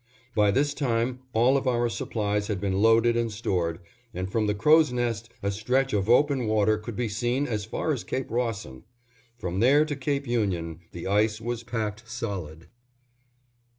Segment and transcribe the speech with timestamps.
[0.33, 3.77] By this time all of our supplies had been loaded and stored,
[4.15, 7.91] and from the crow's nest a stretch of open water could be seen as far
[7.91, 8.83] as Cape Rawson.
[9.37, 12.67] From there to Cape Union the ice was packed solid.